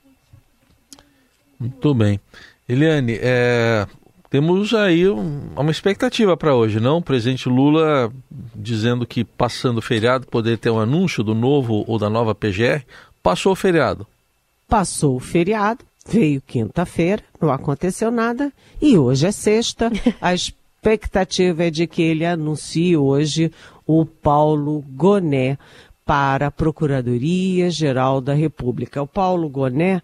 Muito 1.60 1.94
bem. 1.94 2.18
Eliane, 2.66 3.18
é, 3.20 3.86
temos 4.30 4.72
aí 4.72 5.06
um, 5.06 5.50
uma 5.54 5.70
expectativa 5.70 6.34
para 6.34 6.54
hoje, 6.54 6.80
não? 6.80 6.96
O 6.96 7.02
presidente 7.02 7.46
Lula 7.46 8.10
dizendo 8.54 9.06
que 9.06 9.22
passando 9.22 9.78
o 9.78 9.82
feriado 9.82 10.26
poder 10.26 10.56
ter 10.56 10.70
um 10.70 10.80
anúncio 10.80 11.22
do 11.22 11.34
novo 11.34 11.84
ou 11.86 11.98
da 11.98 12.08
nova 12.08 12.34
PGR. 12.34 12.82
Passou 13.22 13.52
o 13.52 13.56
feriado. 13.56 14.06
Passou 14.72 15.16
o 15.16 15.20
feriado, 15.20 15.84
veio 16.08 16.40
quinta-feira, 16.40 17.22
não 17.38 17.52
aconteceu 17.52 18.10
nada, 18.10 18.50
e 18.80 18.96
hoje 18.96 19.26
é 19.26 19.30
sexta. 19.30 19.92
A 20.18 20.32
expectativa 20.32 21.64
é 21.64 21.70
de 21.70 21.86
que 21.86 22.00
ele 22.00 22.24
anuncie 22.24 22.96
hoje 22.96 23.52
o 23.86 24.06
Paulo 24.06 24.82
Goné 24.96 25.58
para 26.06 26.46
a 26.46 26.50
Procuradoria 26.50 27.68
Geral 27.68 28.22
da 28.22 28.32
República. 28.32 29.02
O 29.02 29.06
Paulo 29.06 29.46
Goné, 29.46 30.00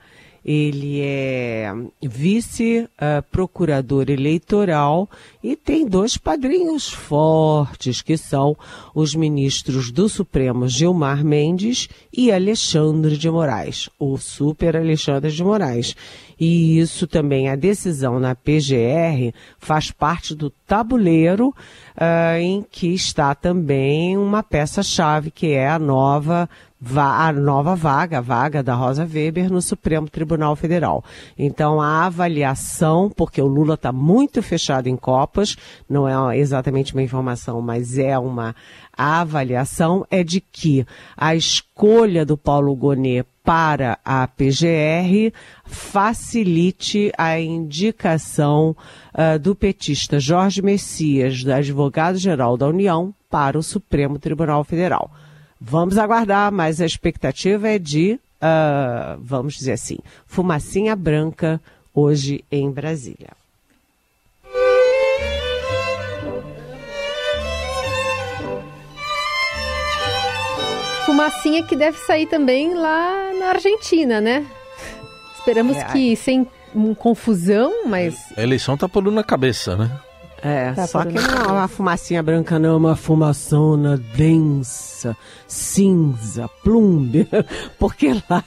ele 0.51 1.03
é 1.03 1.71
vice-procurador 2.01 4.07
uh, 4.09 4.11
eleitoral 4.11 5.07
e 5.45 5.55
tem 5.55 5.87
dois 5.87 6.17
padrinhos 6.17 6.89
fortes, 6.89 8.01
que 8.01 8.17
são 8.17 8.57
os 8.95 9.15
ministros 9.15 9.91
do 9.91 10.09
Supremo 10.09 10.67
Gilmar 10.67 11.23
Mendes 11.23 11.87
e 12.11 12.33
Alexandre 12.33 13.19
de 13.19 13.31
Moraes, 13.31 13.91
o 13.99 14.17
super 14.17 14.75
Alexandre 14.75 15.31
de 15.31 15.45
Moraes. 15.45 15.95
E 16.41 16.79
isso 16.79 17.07
também, 17.07 17.51
a 17.51 17.57
decisão 17.57 18.19
na 18.19 18.35
PGR 18.35 19.35
faz 19.59 19.91
parte 19.91 20.35
do 20.35 20.49
tabuleiro 20.49 21.49
uh, 21.49 22.39
em 22.41 22.65
que 22.71 22.95
está 22.95 23.35
também 23.35 24.17
uma 24.17 24.43
peça-chave, 24.43 25.31
que 25.31 25.49
é 25.49 25.69
a 25.69 25.79
nova 25.79 26.49
a 26.97 27.33
nova 27.33 27.75
vaga, 27.75 28.19
a 28.19 28.21
vaga 28.21 28.63
da 28.63 28.75
Rosa 28.75 29.05
Weber 29.05 29.51
no 29.51 29.61
Supremo 29.61 30.09
Tribunal 30.09 30.55
Federal. 30.55 31.05
Então, 31.37 31.81
a 31.81 32.07
avaliação, 32.07 33.11
porque 33.11 33.43
o 33.43 33.47
Lula 33.47 33.75
está 33.75 33.93
muito 33.93 34.43
fechado 34.43 34.87
em 34.89 34.97
copas, 34.97 35.57
não 35.89 36.09
é 36.09 36.39
exatamente 36.39 36.95
uma 36.95 37.03
informação, 37.03 37.61
mas 37.61 37.99
é 37.99 38.19
uma 38.19 38.55
avaliação, 38.97 40.07
é 40.11 40.23
de 40.23 40.41
que 40.41 40.87
a 41.17 41.35
escolha 41.35 42.25
do 42.25 42.37
Paulo 42.37 42.75
Gonet 42.75 43.27
para 43.43 43.99
a 44.05 44.27
PGR 44.29 45.33
facilite 45.65 47.11
a 47.17 47.41
indicação 47.41 48.77
uh, 49.15 49.39
do 49.39 49.55
petista 49.55 50.21
Jorge 50.21 50.61
Messias, 50.61 51.47
advogado-geral 51.47 52.57
da 52.57 52.69
União, 52.69 53.15
para 53.31 53.59
o 53.59 53.63
Supremo 53.63 54.19
Tribunal 54.19 54.65
Federal. 54.65 55.11
Vamos 55.61 55.99
aguardar, 55.99 56.53
mas 56.53 56.81
a 56.81 56.87
expectativa 56.87 57.69
é 57.69 57.79
de, 57.79 58.19
uh, 58.43 59.21
vamos 59.21 59.55
dizer 59.55 59.73
assim, 59.73 59.99
fumacinha 60.27 60.95
branca 60.95 61.61
hoje 61.93 62.45
em 62.51 62.71
Brasília. 62.71 63.39
fumacinha 71.19 71.63
que 71.65 71.75
deve 71.75 71.99
sair 71.99 72.27
também 72.27 72.75
lá 72.75 73.33
na 73.39 73.47
Argentina, 73.49 74.21
né? 74.21 74.47
Esperamos 75.39 75.77
é, 75.77 75.85
que 75.87 76.15
sem 76.15 76.47
um, 76.75 76.95
confusão, 76.95 77.87
mas. 77.87 78.15
A 78.37 78.43
eleição 78.43 78.77
tá 78.77 78.89
por 78.89 79.03
na 79.11 79.25
cabeça, 79.25 79.77
né? 79.77 79.91
É, 80.43 80.73
tá 80.73 80.87
só 80.87 81.05
que 81.05 81.15
não 81.15 81.45
é 81.45 81.53
uma 81.53 81.69
fumacinha 81.69 82.23
branca, 82.23 82.59
não, 82.59 82.71
é 82.71 82.77
uma 82.77 82.97
fumaçona 82.97 83.97
densa, 83.97 85.17
cinza, 85.47 86.49
plumbe, 86.63 87.29
porque 87.79 88.15
lá 88.29 88.45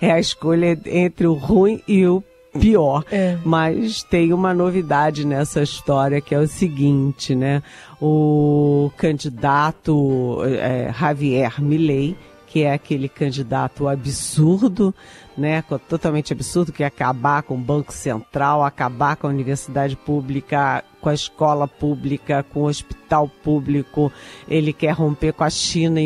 é 0.00 0.10
a 0.10 0.18
escolha 0.18 0.78
entre 0.86 1.26
o 1.26 1.34
ruim 1.34 1.82
e 1.86 2.06
o 2.06 2.22
pior. 2.58 3.04
É. 3.10 3.36
Mas 3.44 4.02
tem 4.02 4.32
uma 4.32 4.54
novidade 4.54 5.26
nessa 5.26 5.62
história 5.62 6.20
que 6.20 6.34
é 6.34 6.38
o 6.38 6.46
seguinte, 6.46 7.34
né? 7.34 7.62
O 8.00 8.90
candidato 8.96 10.38
é, 10.44 10.92
Javier 10.92 11.60
Milei, 11.60 12.16
que 12.54 12.62
é 12.62 12.72
aquele 12.72 13.08
candidato 13.08 13.88
absurdo, 13.88 14.94
né, 15.36 15.60
totalmente 15.88 16.32
absurdo, 16.32 16.70
que 16.70 16.84
é 16.84 16.86
acabar 16.86 17.42
com 17.42 17.56
o 17.56 17.58
Banco 17.58 17.92
Central, 17.92 18.62
acabar 18.62 19.16
com 19.16 19.26
a 19.26 19.30
universidade 19.30 19.96
pública, 19.96 20.84
com 21.00 21.08
a 21.08 21.14
escola 21.14 21.66
pública, 21.66 22.44
com 22.44 22.60
o 22.60 22.66
hospital 22.66 23.28
público. 23.42 24.12
Ele 24.46 24.72
quer 24.72 24.92
romper 24.92 25.32
com 25.32 25.42
a 25.42 25.50
China. 25.50 26.00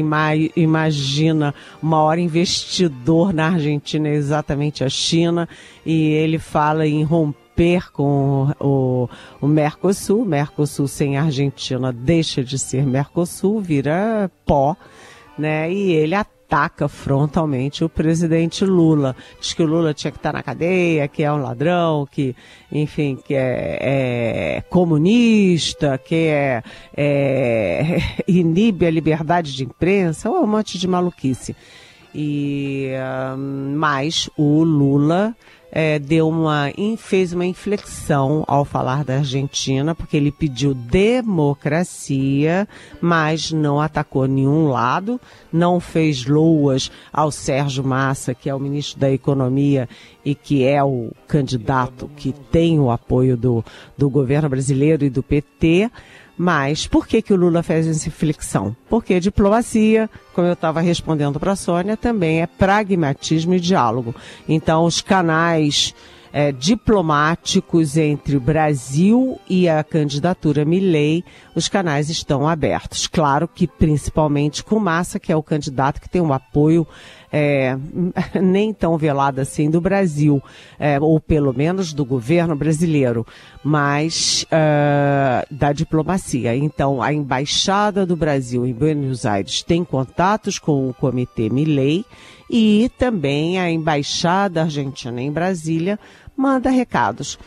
Imagina, 0.56 1.54
o 1.82 1.86
maior 1.86 2.18
investidor 2.18 3.34
na 3.34 3.48
Argentina 3.48 4.08
é 4.08 4.14
exatamente 4.14 4.82
a 4.82 4.88
China. 4.88 5.46
E 5.84 6.12
ele 6.12 6.38
fala 6.38 6.86
em 6.86 7.02
romper 7.02 7.92
com 7.92 8.54
o, 8.58 9.06
o 9.38 9.46
Mercosul. 9.46 10.24
Mercosul 10.24 10.88
sem 10.88 11.18
Argentina 11.18 11.92
deixa 11.92 12.42
de 12.42 12.58
ser 12.58 12.86
Mercosul, 12.86 13.60
vira 13.60 14.30
pó. 14.46 14.74
Né? 15.36 15.70
E 15.70 15.92
ele 15.92 16.14
ataca 16.14 16.38
frontalmente 16.88 17.84
o 17.84 17.88
presidente 17.88 18.64
Lula. 18.64 19.14
Diz 19.40 19.52
que 19.52 19.62
o 19.62 19.66
Lula 19.66 19.92
tinha 19.92 20.10
que 20.10 20.16
estar 20.16 20.32
na 20.32 20.42
cadeia, 20.42 21.06
que 21.06 21.22
é 21.22 21.32
um 21.32 21.36
ladrão, 21.36 22.08
que, 22.10 22.34
enfim, 22.72 23.16
que 23.16 23.34
é, 23.34 24.56
é 24.56 24.60
comunista, 24.62 25.98
que 25.98 26.14
é, 26.14 26.62
é, 26.96 27.98
inibe 28.26 28.86
a 28.86 28.90
liberdade 28.90 29.54
de 29.54 29.64
imprensa, 29.64 30.30
um 30.30 30.46
monte 30.46 30.78
de 30.78 30.88
maluquice. 30.88 31.54
E, 32.14 32.90
mas 33.76 34.30
o 34.37 34.64
Lula 34.64 35.37
é, 35.70 35.98
deu 35.98 36.28
uma, 36.28 36.72
fez 36.96 37.33
uma 37.33 37.44
inflexão 37.44 38.44
ao 38.46 38.64
falar 38.64 39.04
da 39.04 39.16
Argentina, 39.16 39.94
porque 39.94 40.16
ele 40.16 40.33
pediu 40.33 40.74
democracia, 40.74 42.66
mas 43.00 43.52
não 43.52 43.81
atacou 43.81 44.26
nenhum 44.26 44.68
lado, 44.68 45.20
não 45.52 45.78
fez 45.78 46.26
loas 46.26 46.90
ao 47.12 47.31
Sérgio 47.31 47.85
Massa, 47.85 48.35
que 48.35 48.48
é 48.48 48.54
o 48.54 48.61
ministro 48.61 48.98
da 48.98 49.11
Economia 49.11 49.88
e 50.24 50.35
que 50.35 50.64
é 50.64 50.83
o 50.83 51.12
candidato 51.26 52.11
que 52.16 52.33
tem 52.33 52.81
o 52.81 52.90
apoio 52.90 53.37
do, 53.37 53.64
do 53.96 54.09
governo 54.11 54.48
brasileiro 54.48 55.04
e 55.04 55.11
do 55.11 55.22
PT. 55.22 55.90
Mas 56.38 56.87
por 56.87 57.05
que, 57.05 57.20
que 57.20 57.33
o 57.33 57.37
Lula 57.37 57.64
fez 57.64 57.87
essa 57.88 58.09
inflexão? 58.09 58.77
Porque 58.88 59.18
diplomacia, 59.18 60.09
como 60.33 60.46
eu 60.46 60.53
estava 60.53 60.81
respondendo 60.81 61.40
para 61.40 61.53
a 61.53 61.57
Sônia, 61.57 61.96
também 61.96 62.40
é 62.40 62.46
pragmatismo 62.46 63.55
e 63.55 63.61
diálogo. 63.61 64.14
Então, 64.48 64.85
os 64.85 65.03
canais 65.03 65.92
é, 66.33 66.53
diplomáticos 66.53 67.96
entre 67.96 68.37
o 68.37 68.40
Brasil 68.40 69.40
e 69.48 69.68
a 69.68 69.83
candidatura 69.83 70.64
Milley, 70.64 71.24
os 71.55 71.68
canais 71.68 72.09
estão 72.09 72.46
abertos. 72.46 73.09
Claro 73.09 73.48
que 73.48 73.66
principalmente 73.66 74.62
com 74.62 74.79
Massa, 74.79 75.18
que 75.18 75.33
é 75.33 75.37
o 75.37 75.42
candidato 75.42 76.01
que 76.01 76.09
tem 76.09 76.20
um 76.20 76.33
apoio 76.33 76.87
é, 77.32 77.76
nem 78.40 78.72
tão 78.72 78.96
velado 78.96 79.40
assim 79.40 79.70
do 79.70 79.80
Brasil, 79.80 80.42
é, 80.78 80.98
ou 81.00 81.20
pelo 81.20 81.52
menos 81.52 81.92
do 81.92 82.04
governo 82.04 82.54
brasileiro, 82.56 83.26
mas 83.62 84.44
uh, 84.44 85.54
da 85.54 85.72
diplomacia. 85.72 86.56
Então, 86.56 87.02
a 87.02 87.12
embaixada 87.12 88.06
do 88.06 88.16
Brasil 88.16 88.66
em 88.66 88.72
Buenos 88.72 89.26
Aires 89.26 89.62
tem 89.62 89.84
contatos 89.84 90.58
com 90.58 90.88
o 90.88 90.94
Comitê 90.94 91.50
Milley 91.50 92.04
e 92.50 92.90
também 92.98 93.58
a 93.58 93.70
embaixada 93.70 94.62
argentina 94.62 95.20
em 95.20 95.30
Brasília 95.30 95.98
manda 96.36 96.70
recados. 96.70 97.38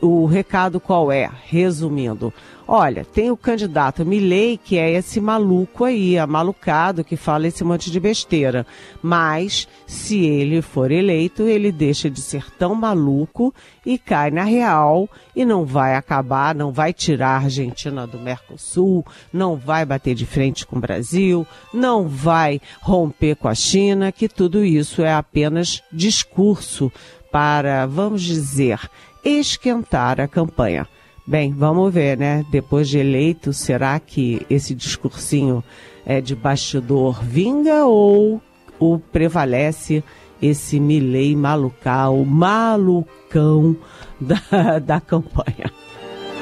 O 0.00 0.26
recado 0.26 0.78
qual 0.78 1.10
é? 1.10 1.30
Resumindo, 1.46 2.32
olha, 2.68 3.02
tem 3.02 3.30
o 3.30 3.36
candidato 3.36 4.04
Milley, 4.04 4.58
que 4.62 4.76
é 4.76 4.92
esse 4.92 5.22
maluco 5.22 5.84
aí, 5.84 6.14
malucado 6.26 7.02
que 7.02 7.16
fala 7.16 7.46
esse 7.46 7.64
monte 7.64 7.90
de 7.90 7.98
besteira. 7.98 8.66
Mas, 9.02 9.66
se 9.86 10.22
ele 10.22 10.60
for 10.60 10.92
eleito, 10.92 11.44
ele 11.44 11.72
deixa 11.72 12.10
de 12.10 12.20
ser 12.20 12.50
tão 12.58 12.74
maluco 12.74 13.54
e 13.86 13.96
cai 13.96 14.30
na 14.30 14.44
real 14.44 15.08
e 15.34 15.46
não 15.46 15.64
vai 15.64 15.94
acabar, 15.94 16.54
não 16.54 16.70
vai 16.70 16.92
tirar 16.92 17.40
a 17.40 17.44
Argentina 17.44 18.06
do 18.06 18.18
Mercosul, 18.18 19.04
não 19.32 19.56
vai 19.56 19.86
bater 19.86 20.14
de 20.14 20.26
frente 20.26 20.66
com 20.66 20.76
o 20.76 20.80
Brasil, 20.80 21.46
não 21.72 22.06
vai 22.06 22.60
romper 22.82 23.34
com 23.36 23.48
a 23.48 23.54
China, 23.54 24.12
que 24.12 24.28
tudo 24.28 24.62
isso 24.62 25.00
é 25.02 25.14
apenas 25.14 25.82
discurso 25.90 26.92
para, 27.30 27.86
vamos 27.86 28.22
dizer, 28.22 28.80
esquentar 29.28 30.20
a 30.20 30.28
campanha. 30.28 30.86
Bem, 31.26 31.52
vamos 31.52 31.92
ver, 31.92 32.16
né? 32.16 32.44
Depois 32.50 32.88
de 32.88 32.98
eleito, 32.98 33.52
será 33.52 33.98
que 33.98 34.46
esse 34.48 34.74
discursinho 34.74 35.62
é 36.04 36.20
de 36.20 36.36
bastidor 36.36 37.20
vinga 37.22 37.84
ou 37.84 38.40
o 38.78 38.98
prevalece 38.98 40.04
esse 40.40 40.78
Milei 40.78 41.34
malucal, 41.34 42.24
malucão 42.24 43.76
da, 44.20 44.78
da 44.78 45.00
campanha? 45.00 45.72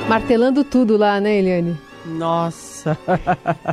Martelando 0.07 0.63
tudo 0.63 0.99
lá, 0.99 1.19
né, 1.19 1.39
Eliane? 1.39 1.79
Nossa! 2.05 2.99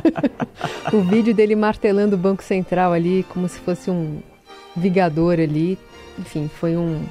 o 0.90 1.00
vídeo 1.02 1.34
dele 1.34 1.54
martelando 1.54 2.16
o 2.16 2.18
Banco 2.18 2.42
Central 2.42 2.92
ali, 2.92 3.26
como 3.28 3.46
se 3.48 3.58
fosse 3.58 3.90
um 3.90 4.20
vigador 4.74 5.34
ali. 5.34 5.78
Enfim, 6.18 6.48
foi 6.48 6.74
um, 6.74 7.04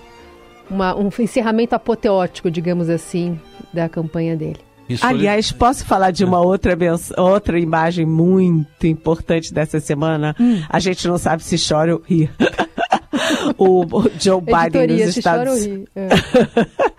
uma, 0.71 0.95
um 0.95 1.09
encerramento 1.19 1.75
apoteótico, 1.75 2.49
digamos 2.49 2.89
assim, 2.89 3.39
da 3.73 3.89
campanha 3.89 4.35
dele. 4.35 4.59
Isso 4.89 5.05
Aliás, 5.05 5.51
posso 5.51 5.85
falar 5.85 6.11
de 6.11 6.25
uma 6.25 6.41
outra, 6.41 6.77
outra 7.17 7.59
imagem 7.59 8.05
muito 8.05 8.87
importante 8.87 9.53
dessa 9.53 9.79
semana? 9.79 10.35
Hum. 10.39 10.61
A 10.67 10.79
gente 10.79 11.07
não 11.07 11.17
sabe 11.17 11.43
se 11.43 11.55
chora 11.57 11.95
ou 11.95 12.01
ri. 12.01 12.29
o 13.57 13.85
Joe 14.19 14.41
Biden 14.41 14.87
nos 14.87 15.15
Estados 15.15 15.65
Unidos. 15.65 15.87
É. 15.95 16.09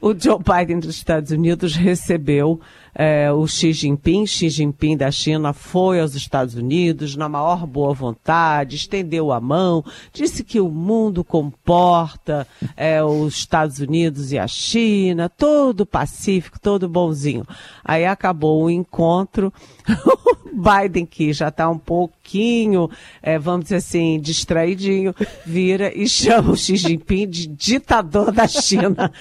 o 0.00 0.14
Joe 0.14 0.38
Biden 0.38 0.78
dos 0.78 0.96
Estados 0.96 1.30
Unidos 1.30 1.74
recebeu 1.74 2.60
é, 2.96 3.30
o 3.30 3.46
Xi 3.46 3.72
Jinping. 3.72 4.26
Xi 4.26 4.48
Jinping 4.48 4.96
da 4.96 5.10
China 5.10 5.52
foi 5.52 6.00
aos 6.00 6.14
Estados 6.14 6.54
Unidos 6.54 7.14
na 7.14 7.28
maior 7.28 7.66
boa 7.66 7.92
vontade, 7.92 8.76
estendeu 8.76 9.30
a 9.30 9.40
mão, 9.40 9.84
disse 10.12 10.42
que 10.42 10.58
o 10.58 10.70
mundo 10.70 11.22
comporta 11.22 12.46
é, 12.76 13.02
os 13.04 13.34
Estados 13.34 13.78
Unidos 13.78 14.32
e 14.32 14.38
a 14.38 14.48
China, 14.48 15.28
todo 15.28 15.84
pacífico, 15.84 16.58
todo 16.58 16.88
bonzinho. 16.88 17.46
Aí 17.84 18.06
acabou 18.06 18.64
o 18.64 18.70
encontro. 18.70 19.52
Biden, 20.56 21.04
que 21.04 21.34
já 21.34 21.48
está 21.48 21.68
um 21.68 21.78
pouquinho, 21.78 22.88
é, 23.22 23.38
vamos 23.38 23.64
dizer 23.64 23.76
assim, 23.76 24.18
distraidinho, 24.18 25.14
vira 25.44 25.92
e 25.94 26.08
chama 26.08 26.52
o 26.52 26.56
Xi 26.56 26.76
Jinping 26.76 27.28
de 27.28 27.46
ditador 27.46 28.32
da 28.32 28.48
China. 28.48 29.12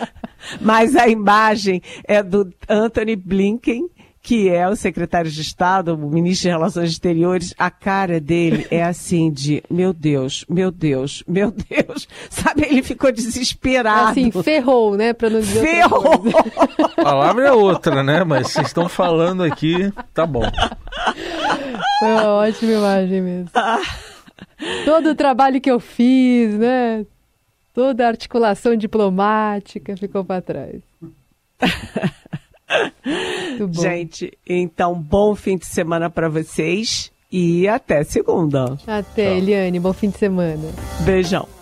Mas 0.61 0.95
a 0.95 1.07
imagem 1.07 1.81
é 2.05 2.21
do 2.21 2.51
Anthony 2.69 3.15
Blinken, 3.15 3.89
que 4.25 4.49
é 4.49 4.67
o 4.67 4.75
secretário 4.75 5.29
de 5.29 5.39
Estado, 5.39 5.93
o 5.93 6.09
ministro 6.09 6.49
de 6.49 6.49
Relações 6.49 6.89
Exteriores, 6.89 7.53
a 7.59 7.69
cara 7.69 8.19
dele 8.19 8.65
é 8.71 8.83
assim 8.83 9.31
de, 9.31 9.63
meu 9.69 9.93
Deus, 9.93 10.43
meu 10.49 10.71
Deus, 10.71 11.23
meu 11.27 11.51
Deus. 11.51 12.07
Sabe, 12.27 12.63
ele 12.63 12.81
ficou 12.81 13.11
desesperado. 13.11 14.09
Assim, 14.09 14.31
ferrou, 14.31 14.97
né, 14.97 15.13
para 15.13 15.29
não 15.29 15.39
dizer 15.39 15.61
Ferrou! 15.61 16.23
A 16.97 17.03
palavra 17.03 17.49
é 17.49 17.51
outra, 17.51 18.01
né, 18.01 18.23
mas 18.23 18.51
vocês 18.51 18.65
estão 18.65 18.89
falando 18.89 19.43
aqui, 19.43 19.93
tá 20.11 20.25
bom. 20.25 20.41
Foi 21.99 22.07
uma 22.07 22.33
ótima 22.33 22.71
imagem 22.71 23.21
mesmo. 23.21 23.51
Todo 24.85 25.11
o 25.11 25.15
trabalho 25.15 25.61
que 25.61 25.69
eu 25.69 25.79
fiz, 25.79 26.57
né, 26.57 27.05
toda 27.75 28.05
a 28.05 28.07
articulação 28.07 28.75
diplomática 28.75 29.95
ficou 29.97 30.23
para 30.23 30.41
trás. 30.41 30.81
Gente, 33.71 34.35
então 34.47 34.95
bom 34.95 35.35
fim 35.35 35.57
de 35.57 35.67
semana 35.67 36.09
para 36.09 36.29
vocês 36.29 37.11
e 37.31 37.67
até 37.67 38.03
segunda. 38.03 38.77
Até, 38.87 39.37
Eliane, 39.37 39.79
bom 39.79 39.93
fim 39.93 40.09
de 40.09 40.17
semana. 40.17 40.71
Beijão. 41.01 41.54